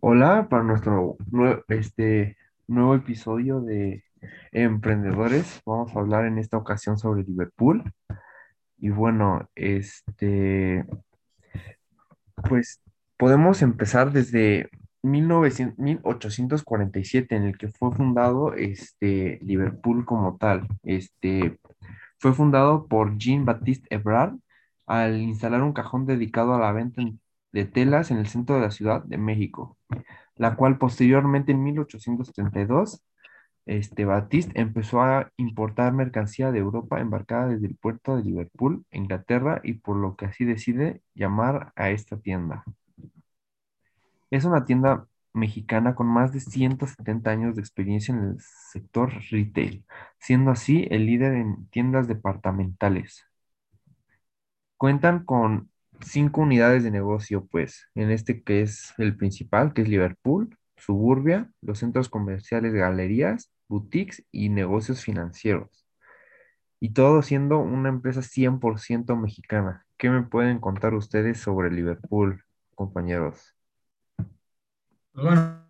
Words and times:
Hola, 0.00 0.48
para 0.48 0.62
nuestro 0.62 1.16
nue- 1.30 1.64
este, 1.68 2.36
nuevo 2.66 2.94
episodio 2.94 3.60
de 3.60 4.04
Emprendedores, 4.52 5.62
vamos 5.66 5.94
a 5.94 6.00
hablar 6.00 6.26
en 6.26 6.38
esta 6.38 6.56
ocasión 6.56 6.98
sobre 6.98 7.24
Liverpool. 7.24 7.82
Y 8.78 8.90
bueno, 8.90 9.48
este, 9.54 10.84
pues 12.48 12.80
podemos 13.16 13.62
empezar 13.62 14.12
desde 14.12 14.68
1900 15.02 15.78
1847, 15.78 17.36
en 17.36 17.44
el 17.44 17.58
que 17.58 17.68
fue 17.68 17.92
fundado 17.92 18.54
este, 18.54 19.38
Liverpool 19.42 20.04
como 20.04 20.36
tal. 20.38 20.66
Este, 20.82 21.58
fue 22.18 22.32
fundado 22.32 22.86
por 22.86 23.16
Jean-Baptiste 23.18 23.94
Ebrard 23.94 24.34
al 24.86 25.20
instalar 25.20 25.62
un 25.62 25.72
cajón 25.72 26.06
dedicado 26.06 26.54
a 26.54 26.58
la 26.60 26.72
venta 26.72 27.02
en- 27.02 27.20
de 27.52 27.64
telas 27.66 28.10
en 28.10 28.18
el 28.18 28.26
centro 28.26 28.56
de 28.56 28.62
la 28.62 28.70
Ciudad 28.72 29.02
de 29.04 29.18
México 29.18 29.78
la 30.36 30.56
cual 30.56 30.78
posteriormente 30.78 31.52
en 31.52 31.62
1832, 31.62 33.02
este, 33.66 34.04
Batiste 34.04 34.60
empezó 34.60 35.02
a 35.02 35.32
importar 35.36 35.92
mercancía 35.92 36.52
de 36.52 36.58
Europa 36.60 37.00
embarcada 37.00 37.48
desde 37.48 37.66
el 37.68 37.76
puerto 37.76 38.16
de 38.16 38.22
Liverpool, 38.24 38.84
Inglaterra, 38.92 39.60
y 39.64 39.74
por 39.74 39.96
lo 39.96 40.16
que 40.16 40.26
así 40.26 40.44
decide 40.44 41.02
llamar 41.14 41.72
a 41.76 41.90
esta 41.90 42.18
tienda. 42.18 42.64
Es 44.30 44.44
una 44.44 44.66
tienda 44.66 45.06
mexicana 45.32 45.94
con 45.94 46.06
más 46.06 46.30
de 46.32 46.40
170 46.40 47.30
años 47.30 47.56
de 47.56 47.62
experiencia 47.62 48.14
en 48.14 48.22
el 48.24 48.36
sector 48.40 49.10
retail, 49.30 49.84
siendo 50.18 50.50
así 50.50 50.86
el 50.90 51.06
líder 51.06 51.34
en 51.34 51.66
tiendas 51.70 52.06
departamentales. 52.08 53.24
Cuentan 54.84 55.24
con 55.24 55.70
cinco 56.02 56.42
unidades 56.42 56.84
de 56.84 56.90
negocio, 56.90 57.46
pues, 57.50 57.88
en 57.94 58.10
este 58.10 58.42
que 58.42 58.60
es 58.60 58.92
el 58.98 59.16
principal, 59.16 59.72
que 59.72 59.80
es 59.80 59.88
Liverpool, 59.88 60.58
Suburbia, 60.76 61.50
los 61.62 61.78
centros 61.78 62.10
comerciales, 62.10 62.74
galerías, 62.74 63.50
boutiques 63.66 64.26
y 64.30 64.50
negocios 64.50 65.00
financieros. 65.00 65.86
Y 66.80 66.90
todo 66.90 67.22
siendo 67.22 67.60
una 67.60 67.88
empresa 67.88 68.20
100% 68.20 69.16
mexicana. 69.16 69.86
¿Qué 69.96 70.10
me 70.10 70.20
pueden 70.20 70.60
contar 70.60 70.92
ustedes 70.92 71.40
sobre 71.40 71.70
Liverpool, 71.70 72.44
compañeros? 72.74 73.54
Pues 74.18 75.24
bueno, 75.24 75.66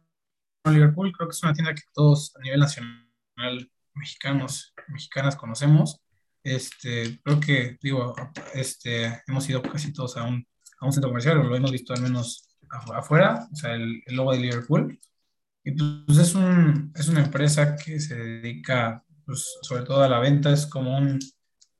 Liverpool 0.64 1.12
creo 1.12 1.28
que 1.28 1.34
es 1.34 1.42
una 1.44 1.52
tienda 1.52 1.72
que 1.72 1.82
todos 1.92 2.34
a 2.34 2.40
nivel 2.40 2.58
nacional, 2.58 3.70
mexicanos, 3.94 4.74
mexicanas 4.88 5.36
conocemos. 5.36 6.03
Este, 6.44 7.20
creo 7.22 7.40
que, 7.40 7.78
digo, 7.82 8.14
este, 8.54 9.22
hemos 9.26 9.48
ido 9.48 9.62
casi 9.62 9.92
todos 9.92 10.16
a 10.18 10.24
un, 10.24 10.46
a 10.80 10.86
un 10.86 10.92
centro 10.92 11.10
comercial, 11.10 11.38
o 11.38 11.44
lo 11.44 11.56
hemos 11.56 11.72
visto 11.72 11.94
al 11.94 12.02
menos 12.02 12.48
afu- 12.70 12.94
afuera, 12.96 13.48
o 13.52 13.56
sea, 13.56 13.74
el, 13.74 14.02
el 14.06 14.14
logo 14.16 14.32
de 14.32 14.40
Liverpool. 14.40 15.00
Y 15.64 15.72
pues 15.72 16.18
es 16.18 16.34
un, 16.34 16.92
es 16.94 17.08
una 17.08 17.24
empresa 17.24 17.74
que 17.76 17.98
se 17.98 18.14
dedica, 18.16 19.02
pues, 19.24 19.58
sobre 19.62 19.84
todo 19.84 20.02
a 20.02 20.08
la 20.08 20.18
venta, 20.20 20.52
es 20.52 20.66
como 20.66 20.96
un 20.98 21.18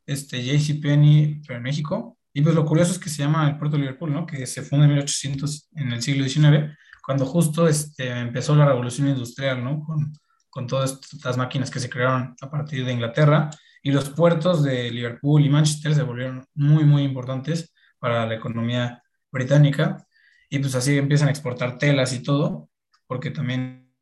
este, 0.07 0.43
JCPenney, 0.43 1.43
pero 1.47 1.59
en 1.59 1.63
México. 1.63 2.19
Y 2.33 2.41
pues 2.43 2.55
lo 2.55 2.65
curioso 2.65 2.93
es 2.93 2.99
que 2.99 3.11
se 3.11 3.19
llama 3.23 3.49
el 3.49 3.59
puerto 3.59 3.77
Liverpool, 3.79 4.13
¿no? 4.13 4.27
Que 4.27 4.47
se 4.47 4.63
funda 4.63 4.87
en 4.87 4.93
1800, 4.93 5.69
en 5.77 5.93
el 5.93 6.03
siglo 6.03 6.27
XIX, 6.27 6.77
cuando 7.05 7.27
justo 7.27 7.69
este, 7.69 8.09
empezó 8.09 8.57
la 8.57 8.67
revolución 8.67 9.09
industrial, 9.09 9.63
¿no? 9.63 9.81
Con, 9.85 10.13
con 10.51 10.67
todas 10.67 10.99
estas 11.13 11.37
máquinas 11.37 11.71
que 11.71 11.81
se 11.81 11.91
crearon 11.91 12.35
a 12.41 12.51
partir 12.51 12.85
de 12.85 12.93
Inglaterra. 12.93 13.51
Y 13.87 13.93
los 13.93 14.09
puertos 14.09 14.65
de 14.65 14.91
Liverpool 14.91 15.45
y 15.45 15.51
Manchester 15.51 15.95
se 15.95 16.03
volvieron 16.03 16.47
muy, 16.55 16.85
muy 16.85 17.03
importantes 17.03 17.75
para 17.99 18.25
la 18.25 18.35
economía 18.35 19.03
británica. 19.31 20.07
Y 20.49 20.59
pues 20.59 20.75
así 20.75 20.97
empiezan 20.97 21.29
a 21.29 21.31
exportar 21.31 21.77
telas 21.77 22.15
y 22.15 22.23
todo, 22.23 22.71
porque 23.07 23.31
también 23.31 23.93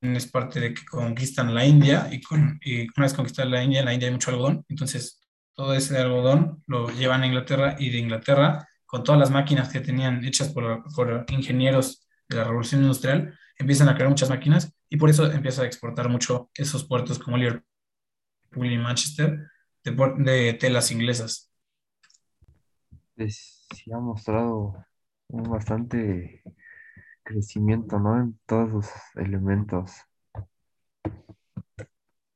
es 0.00 0.26
parte 0.26 0.58
de 0.58 0.74
que 0.74 0.84
conquistan 0.84 1.54
la 1.54 1.64
India 1.64 2.10
y, 2.10 2.20
una 2.32 3.06
vez 3.06 3.14
conquistada 3.14 3.48
la 3.48 3.62
India, 3.62 3.78
en 3.78 3.86
la 3.86 3.94
India 3.94 4.08
hay 4.08 4.14
mucho 4.14 4.30
algodón, 4.32 4.64
entonces 4.68 5.20
todo 5.54 5.74
ese 5.74 5.98
algodón 5.98 6.62
lo 6.66 6.88
llevan 6.90 7.22
a 7.22 7.26
Inglaterra 7.26 7.76
y 7.78 7.90
de 7.90 7.98
Inglaterra, 7.98 8.66
con 8.86 9.04
todas 9.04 9.20
las 9.20 9.30
máquinas 9.30 9.68
que 9.68 9.80
tenían 9.80 10.24
hechas 10.24 10.48
por, 10.48 10.82
por 10.94 11.26
ingenieros 11.28 12.08
de 12.28 12.36
la 12.36 12.44
Revolución 12.44 12.82
Industrial, 12.82 13.38
empiezan 13.56 13.88
a 13.88 13.94
crear 13.94 14.08
muchas 14.08 14.30
máquinas 14.30 14.72
y 14.88 14.96
por 14.96 15.10
eso 15.10 15.30
empieza 15.30 15.62
a 15.62 15.66
exportar 15.66 16.08
mucho 16.08 16.50
esos 16.54 16.84
puertos 16.84 17.20
como 17.20 17.36
Liverpool 17.36 17.64
y 18.54 18.78
Manchester 18.78 19.38
de, 19.84 20.54
telas 20.54 20.90
inglesas. 20.90 21.50
Pues 23.16 23.66
sí 23.74 23.92
ha 23.92 23.98
mostrado 23.98 24.74
un 25.28 25.42
bastante 25.44 26.42
crecimiento, 27.22 27.98
¿no? 27.98 28.20
En 28.20 28.38
todos 28.46 28.70
sus 28.70 28.92
elementos. 29.16 29.92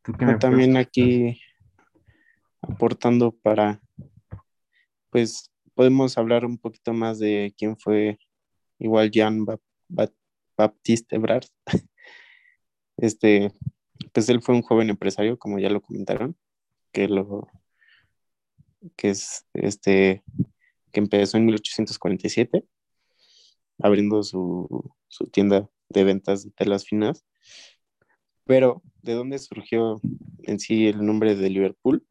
¿Tú 0.03 0.13
qué 0.13 0.27
me 0.27 0.33
puedes 0.33 0.41
También 0.41 0.77
aquí 0.77 1.41
aportando 2.61 3.33
para, 3.33 3.81
pues 5.11 5.51
podemos 5.75 6.19
hablar 6.19 6.45
un 6.45 6.59
poquito 6.59 6.93
más 6.93 7.19
de 7.19 7.55
quién 7.57 7.77
fue 7.77 8.19
igual 8.79 9.11
Jean 9.11 9.45
Baptiste 10.57 11.17
Ebrard. 11.17 11.47
Este, 12.99 13.51
pues 14.13 14.29
él 14.29 14.43
fue 14.43 14.55
un 14.55 14.63
joven 14.63 14.91
empresario, 14.91 15.39
como 15.39 15.59
ya 15.59 15.71
lo 15.71 15.81
comentaron, 15.81 16.37
que 16.93 17.09
lo, 17.09 17.49
que 18.97 19.11
es 19.11 19.47
este, 19.55 20.23
que 20.93 21.01
empezó 21.01 21.37
en 21.39 21.47
1847, 21.47 22.65
abriendo 23.79 24.23
su, 24.23 24.95
su 25.09 25.27
tienda 25.27 25.69
de 25.89 26.05
ventas 26.05 26.45
de 26.45 26.51
telas 26.51 26.85
finas. 26.85 27.25
Pero, 28.45 28.83
¿de 29.03 29.15
dónde 29.15 29.39
surgió 29.39 30.01
en 30.43 30.59
sí 30.59 30.89
el 30.89 31.05
nombre 31.05 31.35
de 31.35 31.51
Liverpool? 31.51 32.05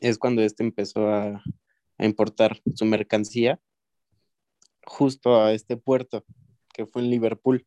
Es 0.00 0.18
cuando 0.18 0.42
este 0.42 0.62
empezó 0.62 1.08
a, 1.08 1.42
a 1.98 2.04
importar 2.04 2.60
su 2.74 2.84
mercancía 2.84 3.60
justo 4.84 5.42
a 5.42 5.52
este 5.52 5.76
puerto, 5.76 6.24
que 6.72 6.86
fue 6.86 7.02
en 7.02 7.10
Liverpool, 7.10 7.66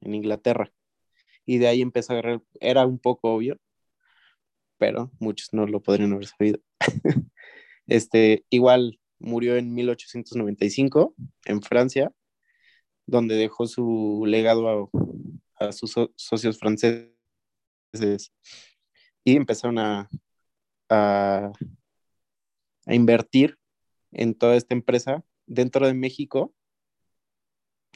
en 0.00 0.14
Inglaterra. 0.14 0.72
Y 1.46 1.58
de 1.58 1.68
ahí 1.68 1.82
empezó 1.82 2.12
a 2.12 2.18
agarrar, 2.18 2.42
era 2.60 2.86
un 2.86 2.98
poco 2.98 3.32
obvio, 3.34 3.58
pero 4.78 5.10
muchos 5.18 5.52
no 5.52 5.66
lo 5.66 5.80
podrían 5.82 6.12
haber 6.12 6.26
sabido. 6.26 6.60
Este, 7.88 8.44
igual 8.50 8.98
murió 9.20 9.56
en 9.56 9.72
1895 9.72 11.14
en 11.44 11.62
Francia, 11.62 12.12
donde 13.06 13.36
dejó 13.36 13.66
su 13.68 14.24
legado 14.26 14.90
a, 15.60 15.66
a 15.66 15.72
sus 15.72 15.92
so- 15.92 16.12
socios 16.16 16.58
franceses 16.58 17.12
y 19.24 19.36
empezaron 19.36 19.78
a, 19.78 20.08
a, 20.88 21.52
a 22.86 22.94
invertir 22.94 23.58
en 24.12 24.34
toda 24.34 24.56
esta 24.56 24.74
empresa 24.74 25.24
dentro 25.46 25.86
de 25.86 25.94
México, 25.94 26.54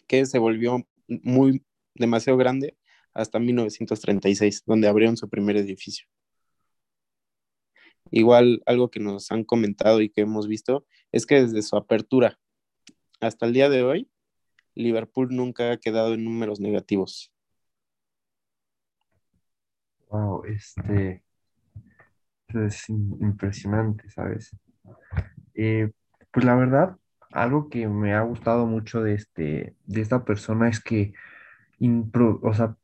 que 0.07 0.27
se 0.27 0.39
volvió 0.39 0.87
muy 1.09 1.65
demasiado 1.95 2.39
grande 2.39 2.77
hasta 3.15 3.39
1936, 3.39 4.63
donde 4.67 4.89
abrieron 4.89 5.17
su 5.17 5.29
primer 5.29 5.57
edificio. 5.57 6.07
Igual 8.11 8.63
algo 8.67 8.91
que 8.91 9.01
nos 9.01 9.31
han 9.31 9.45
comentado 9.45 10.01
y 10.01 10.11
que 10.11 10.23
hemos 10.23 10.49
visto 10.49 10.85
es 11.13 11.27
que 11.27 11.43
desde 11.43 11.63
su 11.63 11.77
apertura 11.77 12.39
hasta 13.21 13.47
el 13.47 13.53
día 13.53 13.69
de 13.69 13.83
hoy, 13.83 14.11
Liverpool 14.75 15.29
nunca 15.31 15.73
ha 15.73 15.77
quedado 15.77 16.15
en 16.15 16.25
números 16.25 16.61
negativos. 16.61 17.33
Wow, 20.09 20.45
este, 20.45 21.23
es 22.49 22.89
im- 22.89 23.17
impresionante, 23.21 24.11
¿sabes? 24.11 24.51
Eh, 25.55 25.91
pues 26.33 26.45
la 26.45 26.57
verdad, 26.57 26.97
algo 27.33 27.69
que 27.69 27.87
me 27.87 28.15
ha 28.15 28.23
gustado 28.23 28.67
mucho 28.67 29.03
de 29.03 29.15
este, 29.15 29.77
de 29.87 30.01
esta 30.01 30.25
persona 30.25 30.69
es 30.69 30.81
que, 30.81 31.13
o 32.43 32.55
sea, 32.55 32.77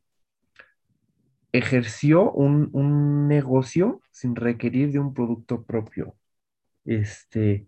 ejerció 1.51 2.31
un, 2.31 2.69
un 2.73 3.27
negocio 3.27 4.01
sin 4.11 4.35
requerir 4.35 4.91
de 4.91 4.99
un 4.99 5.13
producto 5.13 5.63
propio. 5.63 6.15
Este, 6.85 7.67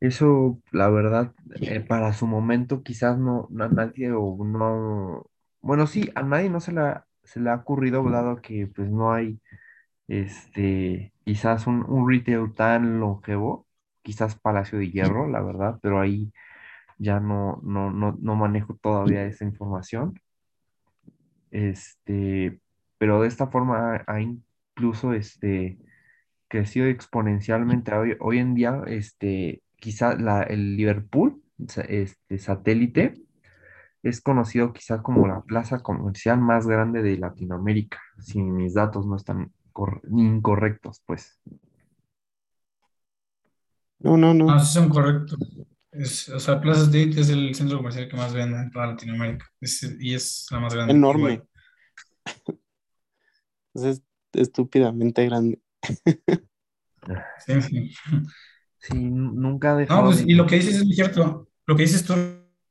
eso, 0.00 0.60
la 0.72 0.88
verdad, 0.90 1.34
eh, 1.62 1.80
para 1.80 2.12
su 2.12 2.26
momento 2.26 2.82
quizás 2.82 3.18
no, 3.18 3.48
a 3.60 3.68
nadie 3.68 4.12
o 4.12 4.44
no, 4.44 5.26
bueno, 5.62 5.86
sí, 5.86 6.10
a 6.14 6.22
nadie 6.22 6.50
no 6.50 6.60
se 6.60 6.72
le 6.72 6.80
ha, 6.80 7.06
se 7.24 7.40
le 7.40 7.50
ha 7.50 7.56
ocurrido, 7.56 8.08
dado 8.10 8.42
que 8.42 8.66
pues 8.68 8.90
no 8.90 9.12
hay, 9.12 9.40
este, 10.08 11.12
quizás 11.24 11.66
un, 11.66 11.84
un 11.88 12.08
retail 12.10 12.52
tan 12.54 13.00
longevo, 13.00 13.66
quizás 14.02 14.38
Palacio 14.38 14.78
de 14.78 14.90
Hierro, 14.90 15.28
la 15.28 15.42
verdad, 15.42 15.78
pero 15.82 16.00
ahí 16.00 16.32
ya 16.98 17.20
no, 17.20 17.60
no, 17.64 17.90
no, 17.90 18.16
no 18.20 18.36
manejo 18.36 18.76
todavía 18.76 19.24
esa 19.24 19.44
información. 19.44 20.20
Este, 21.50 22.60
pero 22.98 23.22
de 23.22 23.28
esta 23.28 23.48
forma 23.48 23.96
ha, 23.96 24.04
ha 24.06 24.20
incluso, 24.20 25.12
este, 25.12 25.78
crecido 26.48 26.86
exponencialmente. 26.86 27.94
Hoy, 27.94 28.16
hoy 28.20 28.38
en 28.38 28.54
día, 28.54 28.82
este, 28.86 29.62
quizá 29.76 30.16
la, 30.16 30.42
el 30.42 30.76
Liverpool 30.76 31.42
este, 31.88 32.38
satélite, 32.38 33.14
es 34.02 34.20
conocido 34.20 34.72
quizás 34.72 35.00
como 35.02 35.26
la 35.26 35.40
plaza 35.42 35.80
comercial 35.80 36.40
más 36.40 36.66
grande 36.66 37.02
de 37.02 37.18
Latinoamérica, 37.18 38.00
si 38.20 38.40
mis 38.40 38.74
datos 38.74 39.06
no 39.06 39.16
están 39.16 39.52
cor- 39.72 40.02
incorrectos, 40.10 41.02
pues. 41.06 41.40
No, 43.98 44.16
no, 44.16 44.34
No, 44.34 44.46
no. 44.54 44.60
sí 44.60 44.74
son 44.74 44.88
correctos. 44.88 45.38
Es, 45.90 46.28
o 46.28 46.38
sea, 46.38 46.60
Plaza 46.60 46.82
State 46.82 47.20
es 47.20 47.30
el 47.30 47.54
centro 47.54 47.78
comercial 47.78 48.06
que 48.08 48.16
más 48.16 48.34
vende 48.34 48.58
en 48.58 48.70
toda 48.70 48.88
Latinoamérica. 48.88 49.46
Es- 49.60 49.96
y 49.98 50.14
es 50.14 50.46
la 50.50 50.60
más 50.60 50.74
grande. 50.74 50.92
Enorme. 50.94 51.42
Es 53.84 54.02
estúpidamente 54.32 55.24
grande. 55.26 55.60
Sí, 57.46 57.60
sí. 57.62 57.94
Sí, 58.78 58.94
nunca 58.94 59.72
ha 59.72 59.76
No, 59.88 60.04
pues, 60.04 60.18
de... 60.18 60.24
y 60.26 60.34
lo 60.34 60.46
que 60.46 60.56
dices 60.56 60.76
es 60.76 60.84
muy 60.84 60.94
cierto. 60.94 61.48
Lo 61.66 61.76
que 61.76 61.82
dices 61.82 62.04
tú, 62.04 62.14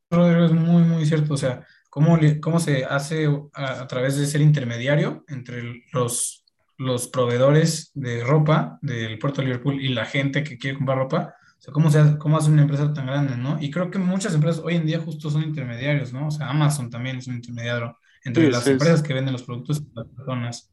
Rodrigo, 0.10 0.46
es 0.46 0.52
muy, 0.54 0.84
muy 0.84 1.06
cierto. 1.06 1.34
O 1.34 1.38
sea, 1.38 1.66
cómo, 1.90 2.18
le- 2.18 2.40
cómo 2.40 2.60
se 2.60 2.86
hace 2.86 3.28
a, 3.54 3.82
a 3.82 3.88
través 3.88 4.18
de 4.18 4.26
ser 4.26 4.42
intermediario 4.42 5.24
entre 5.28 5.84
los, 5.94 6.46
los 6.78 7.08
proveedores 7.08 7.92
de 7.94 8.24
ropa 8.24 8.80
del 8.82 9.18
puerto 9.20 9.42
de 9.42 9.48
Liverpool 9.48 9.82
y 9.82 9.90
la 9.90 10.06
gente 10.06 10.44
que 10.44 10.58
quiere 10.58 10.78
comprar 10.78 10.98
ropa. 11.00 11.36
O 11.60 11.62
sea, 11.62 11.74
cómo 11.74 11.90
se 11.90 12.00
hace, 12.00 12.18
cómo 12.18 12.38
hace 12.38 12.52
una 12.52 12.62
empresa 12.64 12.94
tan 12.94 13.08
grande, 13.08 13.38
¿no? 13.38 13.58
Y 13.62 13.72
creo 13.72 13.90
que 13.90 13.98
muchas 14.00 14.36
empresas 14.36 14.62
hoy 14.64 14.76
en 14.76 14.86
día 14.86 15.00
justo 15.00 15.30
son 15.30 15.44
intermediarios, 15.44 16.14
¿no? 16.14 16.28
O 16.28 16.32
sea, 16.32 16.50
Amazon 16.50 16.90
también 16.90 17.18
es 17.18 17.28
un 17.28 17.36
intermediario 17.36 17.98
entre 18.24 18.46
Sí, 18.46 18.52
las 18.52 18.64
sí, 18.64 18.72
empresas 18.72 19.02
sí. 19.02 19.08
que 19.08 19.14
venden 19.14 19.34
los 19.34 19.44
productos 19.44 19.80
y 19.82 19.90
las 19.96 20.08
personas. 20.08 20.72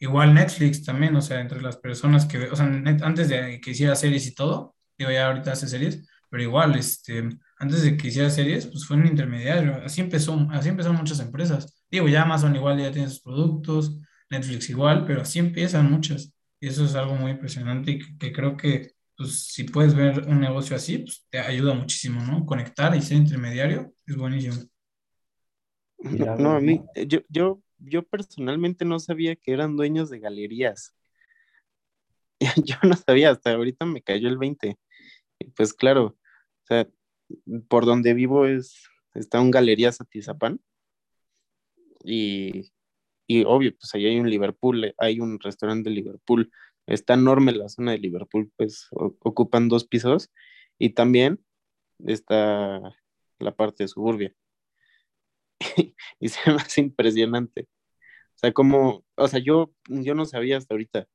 Igual 0.00 0.34
Netflix 0.34 0.84
también, 0.84 1.16
o 1.16 1.20
sea, 1.22 1.40
entre 1.40 1.60
las 1.60 1.76
personas 1.76 2.26
que, 2.26 2.38
o 2.50 2.56
sea, 2.56 2.66
net- 2.66 3.02
antes 3.02 3.28
de 3.28 3.60
que 3.60 3.70
hiciera 3.72 3.94
series 3.96 4.26
y 4.26 4.34
todo, 4.34 4.76
digo, 4.96 5.10
ya 5.10 5.26
ahorita 5.28 5.52
hace 5.52 5.66
series, 5.68 6.08
pero 6.30 6.42
igual, 6.42 6.76
este, 6.76 7.28
antes 7.58 7.82
de 7.82 7.96
que 7.96 8.08
hiciera 8.08 8.30
series, 8.30 8.66
pues 8.66 8.86
fue 8.86 8.96
un 8.96 9.06
intermediario, 9.06 9.80
así 9.84 10.00
empezó, 10.00 10.46
así 10.52 10.68
empezaron 10.68 10.98
muchas 10.98 11.20
empresas. 11.20 11.82
Digo, 11.90 12.08
ya 12.08 12.22
Amazon 12.22 12.54
igual 12.56 12.78
ya 12.78 12.92
tiene 12.92 13.08
sus 13.08 13.20
productos, 13.22 13.98
Netflix 14.30 14.70
igual, 14.70 15.04
pero 15.06 15.22
así 15.22 15.38
empiezan 15.38 15.90
muchas. 15.90 16.32
Y 16.60 16.68
eso 16.68 16.84
es 16.84 16.94
algo 16.94 17.14
muy 17.14 17.32
impresionante 17.32 17.92
y 17.92 17.98
que, 17.98 18.18
que 18.18 18.32
creo 18.32 18.56
que, 18.56 18.92
pues, 19.16 19.44
si 19.52 19.64
puedes 19.64 19.94
ver 19.94 20.20
un 20.28 20.40
negocio 20.40 20.76
así, 20.76 20.98
pues 20.98 21.26
te 21.30 21.38
ayuda 21.40 21.74
muchísimo, 21.74 22.20
¿no? 22.22 22.44
Conectar 22.46 22.94
y 22.96 23.02
ser 23.02 23.16
intermediario 23.18 23.92
es 24.06 24.16
buenísimo. 24.16 24.56
No, 26.38 26.52
a 26.52 26.60
mí, 26.60 26.82
yo, 27.06 27.20
yo, 27.28 27.60
yo 27.78 28.02
personalmente 28.02 28.84
no 28.84 28.98
sabía 28.98 29.36
que 29.36 29.52
eran 29.52 29.76
dueños 29.76 30.10
de 30.10 30.20
galerías. 30.20 30.94
Yo 32.64 32.76
no 32.84 32.94
sabía, 32.94 33.30
hasta 33.30 33.52
ahorita 33.52 33.84
me 33.84 34.02
cayó 34.02 34.28
el 34.28 34.38
20. 34.38 34.78
Y 35.40 35.44
pues 35.50 35.72
claro, 35.74 36.04
o 36.06 36.66
sea, 36.66 36.88
por 37.68 37.84
donde 37.86 38.14
vivo 38.14 38.46
es, 38.46 38.88
está 39.14 39.40
un 39.40 39.50
Galerías 39.50 40.00
Atizapán 40.00 40.60
y, 42.04 42.72
y 43.26 43.44
obvio, 43.44 43.72
pues 43.78 43.94
ahí 43.94 44.06
hay 44.06 44.18
un 44.20 44.30
Liverpool, 44.30 44.94
hay 44.98 45.20
un 45.20 45.40
restaurante 45.40 45.90
de 45.90 45.96
Liverpool. 45.96 46.50
Está 46.86 47.14
enorme 47.14 47.52
la 47.52 47.68
zona 47.68 47.92
de 47.92 47.98
Liverpool, 47.98 48.50
pues 48.56 48.88
ocupan 48.92 49.68
dos 49.68 49.86
pisos 49.86 50.30
y 50.78 50.90
también 50.90 51.44
está 52.06 52.80
la 53.38 53.54
parte 53.56 53.84
de 53.84 53.88
suburbia. 53.88 54.34
Y 56.20 56.28
se 56.28 56.50
me 56.50 56.56
hace 56.58 56.80
impresionante. 56.80 57.62
O 58.36 58.38
sea, 58.38 58.52
como, 58.52 59.04
o 59.16 59.28
sea, 59.28 59.40
yo, 59.40 59.72
yo 59.88 60.14
no 60.14 60.26
sabía 60.26 60.58
hasta 60.58 60.74
ahorita, 60.74 61.08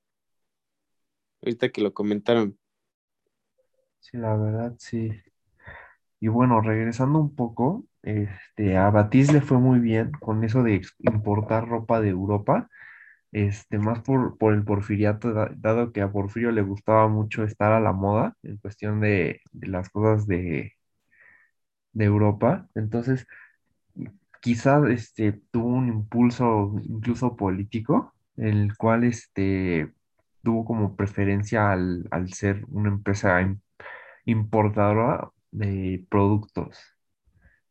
ahorita 1.43 1.69
que 1.71 1.81
lo 1.81 1.93
comentaron. 1.93 2.57
sí, 3.99 4.17
la 4.17 4.35
verdad, 4.37 4.75
sí. 4.79 5.09
Y 6.19 6.27
bueno, 6.29 6.61
regresando 6.61 7.19
un 7.19 7.35
poco, 7.35 7.85
este, 8.01 8.77
a 8.77 8.89
Batiz 8.89 9.31
le 9.33 9.41
fue 9.41 9.57
muy 9.59 9.79
bien 9.79 10.11
con 10.21 10.43
eso 10.43 10.63
de 10.63 10.81
importar 10.99 11.67
ropa 11.67 11.99
de 12.01 12.09
Europa, 12.09 12.69
este, 13.31 13.79
más 13.79 14.01
por, 14.01 14.37
por 14.37 14.53
el 14.53 14.63
porfiriato, 14.65 15.33
da- 15.33 15.51
dado 15.57 15.93
que 15.93 16.01
a 16.01 16.11
Porfirio 16.11 16.51
le 16.51 16.63
gustaba 16.63 17.07
mucho 17.09 17.43
estar 17.43 17.73
a 17.73 17.81
la 17.81 17.93
moda 17.93 18.35
en 18.43 18.57
cuestión 18.57 19.01
de, 19.01 19.41
de 19.53 19.67
las 19.67 19.89
cosas 19.89 20.27
de, 20.27 20.73
de 21.93 22.05
Europa. 22.05 22.67
Entonces, 22.75 23.27
quizás 24.43 24.89
este, 24.91 25.33
tuvo 25.51 25.69
un 25.69 25.89
impulso 25.89 26.75
incluso 26.83 27.37
político, 27.37 28.15
el 28.37 28.77
cual 28.77 29.05
este, 29.05 29.93
tuvo 30.43 30.65
como 30.65 30.95
preferencia 30.97 31.71
al, 31.73 32.07
al 32.11 32.33
ser 32.33 32.65
una 32.69 32.89
empresa 32.89 33.41
im- 33.41 33.61
importadora 34.25 35.29
de 35.51 36.05
productos. 36.09 36.77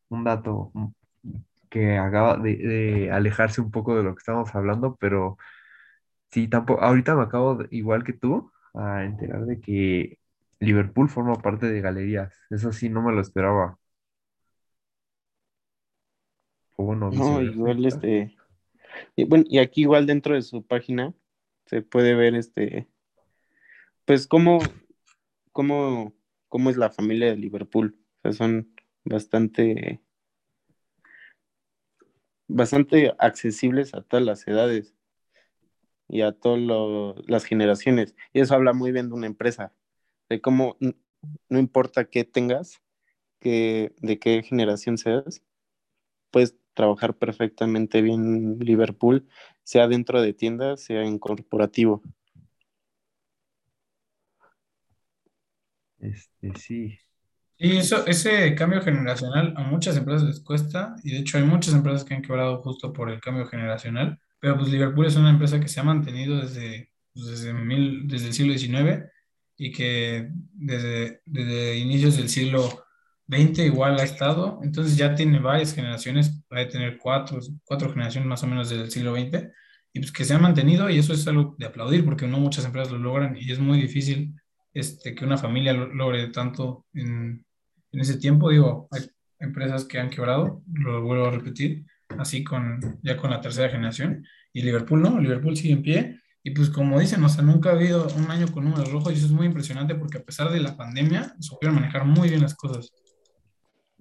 Un 0.09 0.25
dato 0.25 0.71
mm, 0.75 0.87
que 1.71 1.99
acaba 1.99 2.37
de, 2.39 2.57
de 2.59 3.13
alejarse 3.13 3.61
un 3.61 3.71
poco 3.71 3.97
de 3.97 4.03
lo 4.05 4.15
que 4.15 4.21
estamos 4.21 4.55
hablando, 4.55 4.97
pero 4.97 5.39
sí, 6.33 6.49
tampoco, 6.49 6.83
ahorita 6.83 7.15
me 7.17 7.23
acabo, 7.25 7.57
de- 7.57 7.69
igual 7.73 8.05
que 8.05 8.13
tú, 8.15 8.53
a 8.75 9.05
enterar 9.05 9.47
de 9.47 9.61
que 9.61 10.19
Liverpool 10.61 11.09
forma 11.11 11.37
parte 11.37 11.67
de 11.69 11.81
galerías. 11.83 12.35
Eso 12.51 12.73
sí, 12.73 12.89
no 12.91 13.03
me 13.03 13.13
lo 13.13 13.21
esperaba. 13.21 13.79
O 16.77 16.95
No, 16.95 17.43
igual 17.43 17.85
este, 17.87 18.37
y 19.17 19.25
bueno, 19.25 19.45
y 19.49 19.59
aquí 19.59 19.83
igual 19.83 20.07
dentro 20.07 20.35
de 20.35 20.43
su 20.43 20.65
página 20.65 21.15
se 21.67 21.83
puede 21.83 22.15
ver 22.15 22.35
este, 22.35 22.89
pues 24.05 24.27
cómo, 24.27 24.61
cómo, 25.53 26.15
cómo 26.49 26.71
es 26.71 26.77
la 26.77 26.91
familia 26.91 27.29
de 27.29 27.37
Liverpool. 27.37 27.99
O 28.19 28.21
sea, 28.23 28.33
son 28.33 28.75
bastante, 29.05 30.01
bastante 32.49 33.15
accesibles 33.19 33.95
a 33.95 34.03
todas 34.03 34.25
las 34.25 34.47
edades 34.47 34.95
y 36.09 36.23
a 36.23 36.33
todas 36.33 36.61
las 37.27 37.45
generaciones. 37.45 38.15
Y 38.33 38.41
eso 38.41 38.55
habla 38.55 38.73
muy 38.73 38.93
bien 38.93 39.09
de 39.09 39.15
una 39.15 39.27
empresa, 39.27 39.73
de 40.29 40.41
cómo 40.41 40.77
no 41.49 41.59
importa 41.59 42.05
qué 42.05 42.25
tengas, 42.25 42.83
que, 43.41 43.95
de 43.99 44.19
qué 44.19 44.43
generación 44.43 44.99
seas, 44.99 45.43
puedes 46.31 46.57
trabajar 46.75 47.17
perfectamente 47.17 48.03
bien 48.03 48.23
en 48.25 48.59
Liverpool, 48.59 49.27
sea 49.63 49.89
dentro 49.89 50.21
de 50.23 50.33
tiendas, 50.33 50.83
sea 50.83 51.03
en 51.03 51.19
corporativo. 51.19 52.03
Este, 55.99 56.53
sí. 56.57 56.99
Y 57.59 57.77
eso, 57.77 58.05
ese 58.07 58.55
cambio 58.57 58.83
generacional 58.83 59.55
a 59.57 59.63
muchas 59.63 59.97
empresas 59.97 60.27
les 60.27 60.41
cuesta, 60.41 60.97
y 61.05 61.13
de 61.13 61.19
hecho 61.19 61.39
hay 61.39 61.45
muchas 61.45 61.75
empresas 61.75 62.05
que 62.05 62.15
han 62.15 62.23
quebrado 62.23 62.61
justo 62.61 62.93
por 62.93 63.09
el 63.09 63.21
cambio 63.21 63.47
generacional, 63.47 64.19
pero 64.41 64.57
pues 64.57 64.69
Liverpool 64.69 65.07
es 65.07 65.15
una 65.15 65.31
empresa 65.31 65.61
que 65.61 65.69
se 65.69 65.79
ha 65.79 65.85
mantenido 65.85 66.41
desde, 66.41 66.91
pues, 67.15 67.27
desde, 67.27 67.53
mil, 67.53 68.09
desde 68.09 68.27
el 68.29 68.33
siglo 68.33 68.59
XIX 68.59 69.05
y 69.57 69.71
que 69.71 70.29
desde, 70.53 71.23
desde 71.25 71.79
inicios 71.79 72.17
del 72.17 72.29
siglo 72.29 72.85
XX 73.29 73.65
igual 73.67 73.99
ha 73.99 74.05
estado, 74.05 74.61
entonces 74.63 74.97
ya 74.97 75.15
tiene 75.15 75.39
varias 75.39 75.75
generaciones, 75.75 76.43
va 76.53 76.61
a 76.61 76.69
tener 76.69 76.99
cuatro, 76.99 77.39
cuatro 77.65 77.91
generaciones 77.93 78.29
más 78.29 78.43
o 78.43 78.47
menos 78.47 78.69
desde 78.71 78.85
el 78.85 78.91
siglo 78.91 79.13
XX, 79.15 79.53
y 79.93 80.01
pues 80.01 80.13
que 80.13 80.25
se 80.25 80.35
ha 80.35 80.39
mantenido 80.39 80.89
y 80.91 80.99
eso 80.99 81.13
es 81.13 81.27
algo 81.29 81.55
de 81.59 81.67
aplaudir 81.67 82.05
porque 82.05 82.27
no 82.27 82.39
muchas 82.39 82.65
empresas 82.65 82.93
lo 82.93 82.99
logran 82.99 83.37
y 83.37 83.51
es 83.53 83.59
muy 83.59 83.81
difícil 83.81 84.35
este, 84.73 85.15
que 85.15 85.25
una 85.25 85.37
familia 85.39 85.73
lo- 85.75 85.93
logre 85.93 86.29
tanto 86.29 86.87
en 86.95 87.45
en 87.93 88.01
ese 88.01 88.17
tiempo, 88.17 88.49
digo, 88.51 88.89
hay 88.91 89.03
empresas 89.39 89.85
que 89.85 89.99
han 89.99 90.09
quebrado, 90.11 90.63
lo 90.73 91.03
vuelvo 91.03 91.27
a 91.27 91.31
repetir, 91.31 91.85
así 92.19 92.43
con 92.43 92.81
ya 93.03 93.17
con 93.17 93.31
la 93.31 93.41
tercera 93.41 93.69
generación. 93.69 94.27
Y 94.53 94.63
Liverpool 94.63 95.03
no, 95.03 95.21
Liverpool 95.21 95.57
sigue 95.57 95.75
en 95.75 95.83
pie. 95.83 96.21
Y 96.43 96.51
pues 96.53 96.71
como 96.71 96.99
dicen, 96.99 97.23
o 97.23 97.29
sea, 97.29 97.43
nunca 97.45 97.71
ha 97.71 97.73
habido 97.75 98.09
un 98.17 98.31
año 98.31 98.49
con 98.51 98.65
números 98.65 98.91
rojos 98.91 99.13
y 99.13 99.17
eso 99.17 99.27
es 99.27 99.33
muy 99.33 99.47
impresionante 99.47 99.95
porque 99.95 100.19
a 100.19 100.23
pesar 100.25 100.51
de 100.51 100.61
la 100.61 100.77
pandemia, 100.77 101.35
supieron 101.39 101.77
manejar 101.77 102.05
muy 102.07 102.29
bien 102.31 102.41
las 102.43 102.55
cosas. 102.55 102.91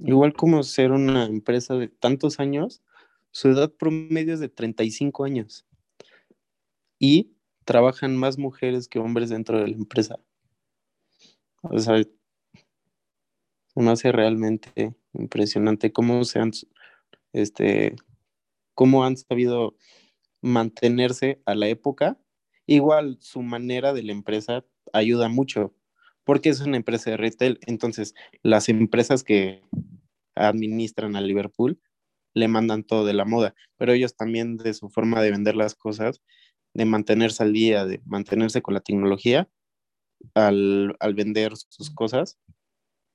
Igual 0.03 0.33
como 0.33 0.63
ser 0.63 0.91
una 0.91 1.25
empresa 1.25 1.75
de 1.75 1.87
tantos 1.87 2.39
años, 2.39 2.81
su 3.29 3.49
edad 3.49 3.71
promedio 3.71 4.33
es 4.33 4.39
de 4.39 4.49
35 4.49 5.23
años 5.23 5.65
y 6.97 7.31
trabajan 7.65 8.17
más 8.17 8.37
mujeres 8.37 8.87
que 8.87 8.99
hombres 8.99 9.29
dentro 9.29 9.59
de 9.59 9.67
la 9.67 9.75
empresa. 9.75 10.19
O 11.61 11.77
sea, 11.77 12.01
se 12.03 12.09
me 13.75 13.91
hace 13.91 14.11
realmente 14.11 14.95
impresionante 15.13 15.93
cómo 15.93 16.23
se 16.25 16.39
han, 16.39 16.51
este, 17.31 17.95
cómo 18.73 19.05
han 19.05 19.17
sabido 19.17 19.75
mantenerse 20.41 21.41
a 21.45 21.53
la 21.53 21.67
época. 21.67 22.19
Igual 22.65 23.17
su 23.19 23.43
manera 23.43 23.93
de 23.93 24.01
la 24.03 24.11
empresa 24.13 24.65
ayuda 24.93 25.29
mucho, 25.29 25.75
porque 26.23 26.49
es 26.49 26.59
una 26.61 26.77
empresa 26.77 27.11
de 27.11 27.17
retail. 27.17 27.59
Entonces, 27.67 28.15
las 28.41 28.67
empresas 28.67 29.23
que 29.23 29.61
administran 30.35 31.15
a 31.15 31.21
Liverpool 31.21 31.79
le 32.33 32.47
mandan 32.47 32.83
todo 32.83 33.05
de 33.05 33.13
la 33.13 33.25
moda, 33.25 33.53
pero 33.77 33.93
ellos 33.93 34.15
también 34.15 34.57
de 34.57 34.73
su 34.73 34.89
forma 34.89 35.21
de 35.21 35.31
vender 35.31 35.55
las 35.55 35.75
cosas, 35.75 36.21
de 36.73 36.85
mantenerse 36.85 37.43
al 37.43 37.53
día, 37.53 37.85
de 37.85 38.01
mantenerse 38.05 38.61
con 38.61 38.73
la 38.73 38.79
tecnología, 38.79 39.49
al, 40.33 40.95
al 40.99 41.13
vender 41.13 41.53
sus 41.57 41.89
cosas, 41.89 42.39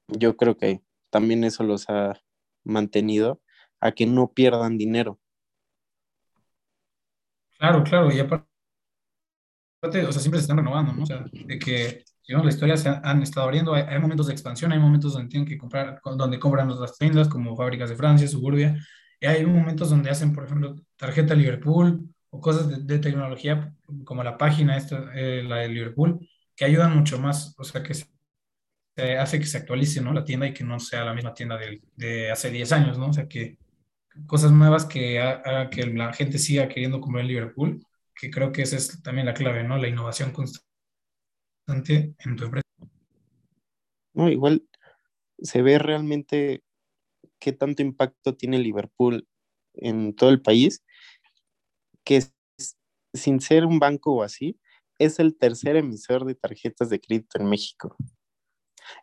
yo 0.08 0.36
creo 0.36 0.56
que 0.56 0.82
también 1.10 1.44
eso 1.44 1.64
los 1.64 1.88
ha 1.88 2.20
mantenido 2.64 3.40
a 3.80 3.92
que 3.92 4.06
no 4.06 4.32
pierdan 4.32 4.78
dinero. 4.78 5.20
Claro, 7.58 7.82
claro, 7.84 8.12
y 8.12 8.20
aparte, 8.20 8.46
o 9.82 10.12
sea, 10.12 10.20
siempre 10.20 10.38
se 10.38 10.42
están 10.42 10.58
renovando, 10.58 10.92
¿no? 10.92 11.04
O 11.04 11.06
sea, 11.06 11.24
de 11.32 11.58
que, 11.58 12.04
digamos, 12.26 12.46
la 12.46 12.52
historia 12.52 12.76
se 12.76 12.88
han 12.88 13.22
estado 13.22 13.46
abriendo, 13.46 13.74
hay, 13.74 13.84
hay 13.88 13.98
momentos 13.98 14.26
de 14.26 14.32
expansión, 14.32 14.72
hay 14.72 14.78
momentos 14.78 15.12
donde 15.12 15.28
tienen 15.28 15.48
que 15.48 15.56
comprar, 15.56 16.00
donde 16.04 16.38
compran 16.38 16.70
otras 16.70 16.98
tiendas, 16.98 17.28
como 17.28 17.56
Fábricas 17.56 17.90
de 17.90 17.96
Francia, 17.96 18.26
Suburbia, 18.28 18.76
y 19.20 19.26
hay 19.26 19.46
momentos 19.46 19.90
donde 19.90 20.10
hacen, 20.10 20.32
por 20.32 20.44
ejemplo, 20.44 20.74
tarjeta 20.96 21.34
Liverpool 21.34 22.08
o 22.30 22.40
cosas 22.40 22.68
de, 22.68 22.82
de 22.82 22.98
tecnología, 22.98 23.72
como 24.04 24.22
la 24.22 24.36
página 24.36 24.76
esta, 24.76 25.10
eh, 25.14 25.42
la 25.42 25.56
de 25.58 25.68
Liverpool, 25.68 26.28
que 26.54 26.64
ayudan 26.64 26.96
mucho 26.96 27.18
más, 27.18 27.54
o 27.58 27.64
sea, 27.64 27.82
que 27.82 27.94
se, 27.94 28.06
hace 29.18 29.38
que 29.38 29.46
se 29.46 29.58
actualice, 29.58 30.00
¿no? 30.00 30.12
La 30.12 30.24
tienda 30.24 30.46
y 30.46 30.54
que 30.54 30.64
no 30.64 30.80
sea 30.80 31.04
la 31.04 31.14
misma 31.14 31.34
tienda 31.34 31.56
de, 31.58 31.82
de 31.96 32.30
hace 32.30 32.50
10 32.50 32.72
años, 32.72 32.98
¿no? 32.98 33.08
O 33.08 33.12
sea, 33.12 33.28
que 33.28 33.58
cosas 34.26 34.52
nuevas 34.52 34.86
que 34.86 35.20
haga 35.20 35.70
que 35.70 35.86
la 35.86 36.12
gente 36.12 36.38
siga 36.38 36.68
queriendo 36.68 37.00
comprar 37.00 37.22
en 37.22 37.28
Liverpool, 37.28 37.84
que 38.14 38.30
creo 38.30 38.52
que 38.52 38.62
esa 38.62 38.76
es 38.76 39.02
también 39.02 39.26
la 39.26 39.34
clave, 39.34 39.64
¿no? 39.64 39.76
La 39.78 39.88
innovación 39.88 40.32
constante 40.32 40.65
en 41.68 42.36
tu 42.36 42.44
empresa. 42.44 42.66
No, 44.14 44.28
igual 44.28 44.66
se 45.38 45.62
ve 45.62 45.78
realmente 45.78 46.62
qué 47.38 47.52
tanto 47.52 47.82
impacto 47.82 48.36
tiene 48.36 48.58
Liverpool 48.58 49.28
en 49.74 50.14
todo 50.14 50.30
el 50.30 50.40
país, 50.40 50.82
que 52.04 52.22
sin 53.12 53.40
ser 53.40 53.66
un 53.66 53.78
banco 53.78 54.14
o 54.14 54.22
así, 54.22 54.58
es 54.98 55.18
el 55.18 55.36
tercer 55.36 55.76
emisor 55.76 56.24
de 56.24 56.34
tarjetas 56.34 56.88
de 56.88 57.00
crédito 57.00 57.38
en 57.38 57.48
México. 57.48 57.96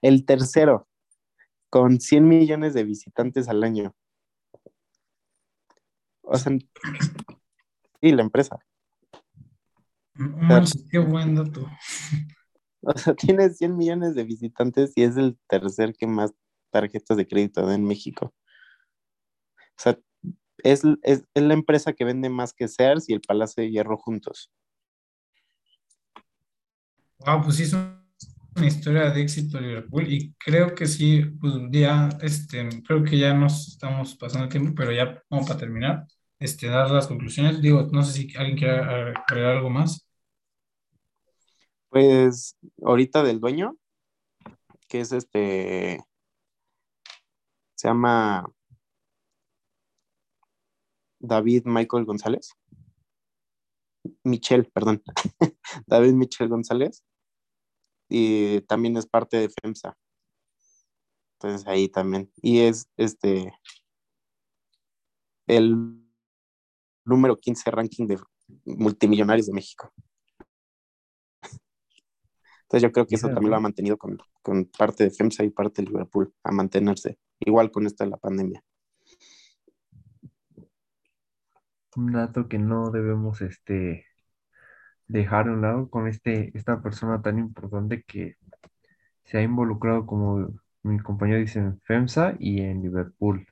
El 0.02 0.26
tercero, 0.26 0.88
con 1.70 2.00
100 2.00 2.28
millones 2.28 2.74
de 2.74 2.84
visitantes 2.84 3.50
al 3.50 3.64
año. 3.64 3.96
O 6.22 6.38
sea, 6.38 6.58
sí, 8.02 8.12
la 8.12 8.22
empresa. 8.24 8.58
Qué 10.90 11.00
buen 11.00 11.36
dato. 11.36 11.70
O 12.96 12.98
sea, 12.98 13.14
tiene 13.16 13.50
100 13.50 13.78
millones 13.78 14.14
de 14.14 14.24
visitantes 14.26 14.92
y 14.96 15.04
es 15.04 15.16
el 15.16 15.38
tercer 15.48 15.94
que 15.94 16.06
más 16.06 16.34
tarjetas 16.70 17.16
de 17.16 17.28
crédito 17.28 17.66
da 17.66 17.76
en 17.76 17.86
México. 17.86 18.34
O 19.56 19.82
sea, 19.82 19.98
es, 20.58 20.84
es, 21.04 21.24
es 21.34 21.44
la 21.44 21.54
empresa 21.54 21.94
que 21.94 22.04
vende 22.04 22.30
más 22.30 22.54
que 22.54 22.68
Sears 22.68 23.10
y 23.10 23.14
el 23.14 23.22
Palacio 23.22 23.64
de 23.64 23.72
Hierro 23.72 23.98
juntos. 23.98 24.52
Wow, 27.20 27.42
pues 27.42 27.56
sí, 27.56 27.64
es 27.64 27.74
una 27.74 28.68
historia 28.68 29.10
de 29.12 29.22
éxito 29.22 29.60
Liverpool 29.60 30.12
y 30.12 30.34
creo 30.34 30.76
que 30.76 30.86
sí, 30.86 31.22
pues 31.40 31.54
ya, 31.72 32.10
este, 32.22 32.68
creo 32.84 33.04
que 33.04 33.18
ya 33.18 33.34
nos 33.34 33.70
estamos 33.70 34.16
pasando 34.16 34.46
el 34.46 34.52
tiempo, 34.52 34.74
pero 34.76 34.92
ya 34.92 35.24
vamos 35.30 35.48
para 35.48 35.60
terminar, 35.60 36.06
este, 36.38 36.68
dar 36.68 36.92
las 36.92 37.08
conclusiones. 37.08 37.62
Digo, 37.62 37.88
no 37.92 38.04
sé 38.04 38.12
si 38.14 38.38
alguien 38.38 38.58
quiere 38.58 38.80
agregar 38.80 39.56
algo 39.58 39.70
más. 39.70 40.06
Pues 41.94 42.58
ahorita 42.84 43.22
del 43.22 43.40
dueño, 43.40 43.78
que 44.90 45.02
es 45.02 45.12
este, 45.12 46.04
se 47.76 47.88
llama 47.88 48.52
David 51.20 51.66
Michael 51.66 52.06
González. 52.06 52.50
Michelle, 54.24 54.64
perdón. 54.64 55.04
David 55.86 56.14
Michel 56.14 56.50
González. 56.50 57.06
Y 58.10 58.62
también 58.62 58.98
es 58.98 59.06
parte 59.06 59.38
de 59.38 59.50
FEMSA. 59.50 59.96
Entonces 61.34 61.68
ahí 61.68 61.90
también. 61.90 62.32
Y 62.42 62.62
es 62.62 62.90
este 62.98 63.54
el 65.46 66.04
número 67.06 67.40
15 67.40 67.70
ranking 67.70 68.08
de 68.08 68.20
multimillonarios 68.66 69.46
de 69.46 69.54
México. 69.54 69.94
Entonces 72.74 72.84
yo 72.90 72.92
creo 72.92 73.08
que 73.08 73.16
eso 73.16 73.30
también 73.30 73.52
lo 73.52 73.58
ha 73.58 73.62
mantenido 73.62 73.98
con, 73.98 74.18
con 74.42 74.66
parte 74.66 75.06
de 75.06 75.12
FEMSA 75.12 75.44
y 75.46 75.52
parte 75.52 75.82
de 75.84 75.90
Liverpool 75.90 76.34
a 76.44 76.52
mantenerse, 76.52 77.18
igual 77.40 77.72
con 77.72 77.86
esta 77.88 78.04
de 78.06 78.12
la 78.12 78.18
pandemia. 78.18 78.64
Un 81.96 82.12
dato 82.12 82.48
que 82.48 82.60
no 82.60 82.92
debemos 82.92 83.42
este, 83.42 84.06
dejar 85.08 85.48
a 85.48 85.54
un 85.54 85.62
lado 85.62 85.90
con 85.90 86.08
este, 86.08 86.52
esta 86.58 86.82
persona 86.82 87.22
tan 87.22 87.40
importante 87.40 88.04
que 88.04 88.36
se 89.26 89.38
ha 89.40 89.44
involucrado, 89.44 90.06
como 90.08 90.50
mi 90.84 91.00
compañero 91.00 91.40
dice, 91.40 91.60
en 91.60 91.82
FEMSA 91.82 92.36
y 92.40 92.62
en 92.62 92.82
Liverpool. 92.84 93.48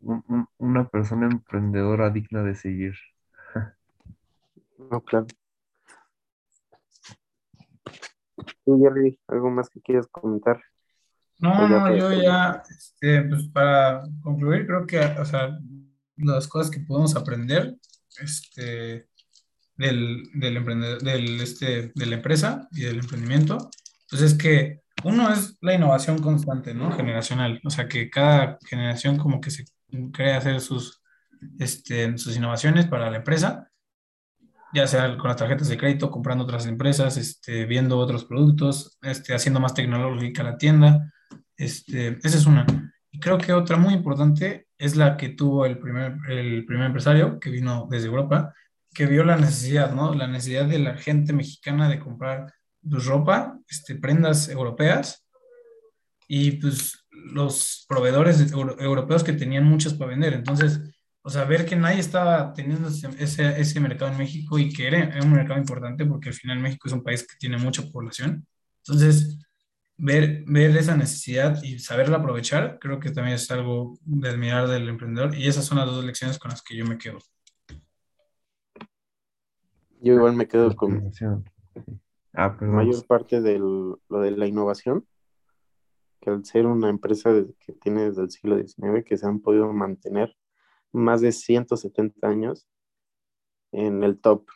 Un- 0.00 0.22
un- 0.28 0.46
una 0.58 0.88
persona 0.88 1.26
emprendedora 1.26 2.08
digna 2.10 2.42
de 2.42 2.54
seguir. 2.54 2.94
No, 4.78 5.02
claro. 5.02 5.26
Tú, 8.66 8.80
Jerry, 8.82 9.16
¿algo 9.28 9.48
más 9.48 9.70
que 9.70 9.80
quieras 9.80 10.08
comentar? 10.10 10.60
No, 11.38 11.68
no, 11.68 11.96
yo 11.96 12.12
ya, 12.12 12.64
este, 12.68 13.22
pues 13.22 13.48
para 13.48 14.02
concluir, 14.22 14.66
creo 14.66 14.86
que, 14.86 14.98
o 14.98 15.24
sea, 15.24 15.56
las 16.16 16.48
cosas 16.48 16.70
que 16.70 16.80
podemos 16.80 17.14
aprender, 17.14 17.76
este, 18.20 19.06
del, 19.76 20.24
del 20.34 20.56
emprendedor, 20.56 21.00
del, 21.00 21.40
este, 21.40 21.92
de 21.94 22.06
la 22.06 22.16
empresa 22.16 22.66
y 22.72 22.80
del 22.80 22.98
emprendimiento, 22.98 23.70
pues 24.10 24.22
es 24.22 24.34
que 24.34 24.80
uno 25.04 25.32
es 25.32 25.56
la 25.60 25.74
innovación 25.74 26.18
constante, 26.18 26.74
¿no? 26.74 26.90
Generacional, 26.90 27.60
o 27.64 27.70
sea, 27.70 27.86
que 27.86 28.10
cada 28.10 28.58
generación 28.66 29.16
como 29.16 29.40
que 29.40 29.52
se 29.52 29.64
crea 30.12 30.38
hacer 30.38 30.60
sus, 30.60 31.02
este, 31.60 32.18
sus 32.18 32.36
innovaciones 32.36 32.86
para 32.86 33.12
la 33.12 33.18
empresa, 33.18 33.70
ya 34.72 34.86
sea 34.86 35.16
con 35.16 35.28
las 35.28 35.36
tarjetas 35.36 35.68
de 35.68 35.78
crédito, 35.78 36.10
comprando 36.10 36.44
otras 36.44 36.66
empresas, 36.66 37.16
este, 37.16 37.64
viendo 37.66 37.98
otros 37.98 38.24
productos, 38.24 38.98
este, 39.02 39.34
haciendo 39.34 39.60
más 39.60 39.74
tecnológica 39.74 40.42
la 40.42 40.58
tienda, 40.58 41.12
este, 41.56 42.18
esa 42.22 42.36
es 42.36 42.46
una. 42.46 42.66
Y 43.10 43.18
creo 43.18 43.38
que 43.38 43.52
otra 43.52 43.76
muy 43.76 43.94
importante 43.94 44.66
es 44.78 44.96
la 44.96 45.16
que 45.16 45.30
tuvo 45.30 45.64
el 45.66 45.78
primer, 45.78 46.16
el 46.28 46.64
primer 46.66 46.86
empresario 46.86 47.40
que 47.40 47.50
vino 47.50 47.86
desde 47.90 48.08
Europa, 48.08 48.52
que 48.92 49.06
vio 49.06 49.24
la 49.24 49.36
necesidad, 49.36 49.94
¿no? 49.94 50.14
La 50.14 50.26
necesidad 50.26 50.66
de 50.66 50.78
la 50.78 50.96
gente 50.96 51.32
mexicana 51.32 51.88
de 51.88 51.98
comprar 51.98 52.52
pues, 52.88 53.04
ropa, 53.06 53.58
este, 53.68 53.94
prendas 53.94 54.48
europeas 54.48 55.26
y 56.28 56.52
pues 56.52 57.06
los 57.10 57.84
proveedores 57.88 58.52
europeos 58.52 59.24
que 59.24 59.32
tenían 59.32 59.64
muchas 59.64 59.94
para 59.94 60.10
vender. 60.10 60.34
Entonces, 60.34 60.80
o 61.26 61.28
sea, 61.28 61.44
ver 61.44 61.66
que 61.66 61.74
nadie 61.74 61.98
estaba 61.98 62.54
teniendo 62.54 62.86
ese, 62.86 63.08
ese, 63.18 63.60
ese 63.60 63.80
mercado 63.80 64.12
en 64.12 64.18
México 64.18 64.60
y 64.60 64.72
que 64.72 64.86
era, 64.86 64.98
era 64.98 65.24
un 65.24 65.32
mercado 65.32 65.58
importante 65.58 66.06
porque 66.06 66.28
al 66.28 66.36
final 66.36 66.60
México 66.60 66.86
es 66.86 66.94
un 66.94 67.02
país 67.02 67.26
que 67.26 67.34
tiene 67.36 67.58
mucha 67.58 67.82
población. 67.90 68.46
Entonces, 68.86 69.36
ver, 69.96 70.44
ver 70.46 70.76
esa 70.76 70.96
necesidad 70.96 71.60
y 71.64 71.80
saberla 71.80 72.18
aprovechar, 72.18 72.78
creo 72.78 73.00
que 73.00 73.10
también 73.10 73.34
es 73.34 73.50
algo 73.50 73.98
de 74.04 74.28
admirar 74.28 74.68
del 74.68 74.88
emprendedor 74.88 75.34
y 75.34 75.48
esas 75.48 75.64
son 75.64 75.78
las 75.78 75.86
dos 75.86 76.04
lecciones 76.04 76.38
con 76.38 76.52
las 76.52 76.62
que 76.62 76.76
yo 76.76 76.86
me 76.86 76.96
quedo. 76.96 77.18
Yo 80.00 80.14
igual 80.14 80.36
me 80.36 80.46
quedo 80.46 80.76
con. 80.76 81.10
Ah, 82.34 82.56
la 82.60 82.66
mayor 82.68 83.04
parte 83.04 83.40
de 83.40 83.58
lo 83.58 84.20
de 84.20 84.30
la 84.30 84.46
innovación, 84.46 85.04
que 86.20 86.30
al 86.30 86.44
ser 86.44 86.66
una 86.66 86.88
empresa 86.88 87.32
que 87.58 87.72
tiene 87.72 88.04
desde 88.04 88.22
el 88.22 88.30
siglo 88.30 88.56
XIX, 88.56 89.04
que 89.04 89.16
se 89.16 89.26
han 89.26 89.40
podido 89.40 89.72
mantener 89.72 90.32
más 90.96 91.20
de 91.20 91.32
170 91.32 92.26
años 92.26 92.66
en 93.72 94.02
el 94.02 94.18
top, 94.20 94.48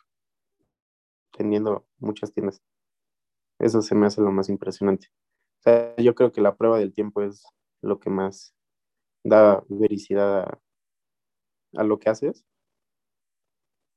teniendo 1.31 1.87
muchas 1.99 2.33
tiendas. 2.33 2.61
Eso 3.59 3.81
se 3.81 3.95
me 3.95 4.07
hace 4.07 4.21
lo 4.21 4.31
más 4.31 4.49
impresionante. 4.49 5.07
O 5.59 5.61
sea, 5.63 5.95
yo 5.97 6.15
creo 6.15 6.31
que 6.31 6.41
la 6.41 6.55
prueba 6.55 6.79
del 6.79 6.93
tiempo 6.93 7.21
es 7.21 7.45
lo 7.81 7.99
que 7.99 8.09
más 8.09 8.55
da 9.23 9.63
vericidad 9.69 10.41
a, 10.41 10.59
a 11.77 11.83
lo 11.83 11.99
que 11.99 12.09
haces 12.09 12.43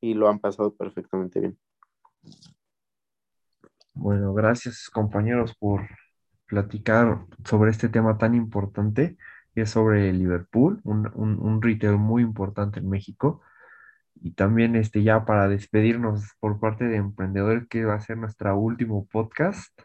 y 0.01 0.13
lo 0.13 0.29
han 0.29 0.39
pasado 0.39 0.75
perfectamente 0.75 1.41
bien. 1.41 1.59
Bueno, 3.95 4.35
gracias 4.35 4.91
compañeros 4.93 5.55
por 5.59 5.89
platicar 6.47 7.27
sobre 7.45 7.71
este 7.71 7.89
tema 7.89 8.19
tan 8.19 8.35
importante, 8.35 9.17
que 9.55 9.63
es 9.63 9.71
sobre 9.71 10.13
Liverpool, 10.13 10.81
un, 10.85 11.11
un, 11.15 11.39
un 11.41 11.63
retail 11.63 11.97
muy 11.97 12.23
importante 12.23 12.81
en 12.81 12.89
México. 12.89 13.41
Y 14.21 14.33
también 14.33 14.75
este, 14.77 15.03
ya 15.03 15.25
para 15.25 15.49
despedirnos 15.49 16.25
por 16.41 16.59
parte 16.59 16.85
de 16.85 16.97
Emprendedores, 16.97 17.67
que 17.69 17.85
va 17.85 17.95
a 17.95 18.01
ser 18.01 18.17
nuestro 18.17 18.57
último 18.57 19.07
podcast. 19.07 19.79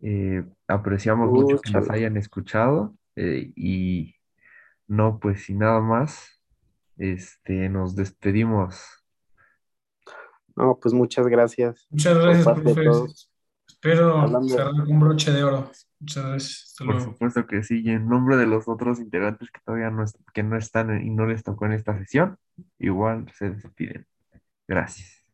Eh, 0.00 0.44
apreciamos 0.68 1.30
mucho 1.30 1.56
Uh, 1.56 1.60
que 1.60 1.70
nos 1.72 1.88
hayan 1.90 2.16
escuchado 2.16 2.94
eh, 3.14 3.52
y 3.56 4.14
no, 4.86 5.18
pues 5.18 5.44
sin 5.44 5.60
nada 5.60 5.80
más, 5.80 6.40
este, 6.96 7.68
nos 7.68 7.96
despedimos. 7.96 8.82
No, 10.54 10.78
pues 10.80 10.94
muchas 10.94 11.26
gracias 11.26 11.86
Muchas 11.90 12.18
gracias, 12.18 12.60
profe. 12.60 12.82
Espero 13.68 14.18
Hablando, 14.18 14.48
cerrar 14.48 14.86
con 14.86 15.00
broche 15.00 15.30
de 15.32 15.44
oro. 15.44 15.70
Muchas 16.00 16.24
gracias. 16.24 16.74
Por 16.78 17.00
supuesto 17.00 17.46
que 17.46 17.62
sí. 17.62 17.82
Y 17.84 17.90
en 17.90 18.08
nombre 18.08 18.36
de 18.36 18.46
los 18.46 18.68
otros 18.68 19.00
integrantes 19.00 19.50
que 19.50 19.60
todavía 19.64 19.90
no, 19.90 20.04
es- 20.04 20.16
que 20.34 20.42
no 20.42 20.56
están 20.56 21.02
y 21.02 21.10
no 21.10 21.26
les 21.26 21.42
tocó 21.42 21.66
en 21.66 21.72
esta 21.72 21.98
sesión, 21.98 22.38
igual 22.78 23.30
se 23.34 23.50
despiden. 23.50 24.06
Gracias. 24.68 25.25